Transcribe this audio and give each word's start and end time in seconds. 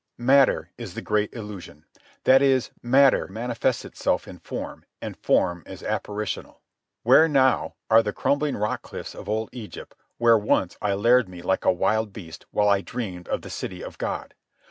Matter 0.17 0.71
is 0.79 0.95
the 0.95 1.03
great 1.03 1.31
illusion. 1.31 1.85
That 2.23 2.41
is, 2.41 2.71
matter 2.81 3.27
manifests 3.27 3.85
itself 3.85 4.27
in 4.27 4.39
form, 4.39 4.83
and 4.99 5.15
form 5.15 5.61
is 5.67 5.83
apparitional. 5.83 6.59
Where, 7.03 7.27
now, 7.27 7.75
are 7.87 8.01
the 8.01 8.11
crumbling 8.11 8.55
rock 8.57 8.81
cliffs 8.81 9.13
of 9.13 9.29
old 9.29 9.49
Egypt 9.51 9.93
where 10.17 10.39
once 10.39 10.75
I 10.81 10.95
laired 10.95 11.29
me 11.29 11.43
like 11.43 11.65
a 11.65 11.71
wild 11.71 12.13
beast 12.13 12.47
while 12.49 12.67
I 12.67 12.81
dreamed 12.81 13.27
of 13.27 13.43
the 13.43 13.51
City 13.51 13.83
of 13.83 13.99
God? 13.99 14.33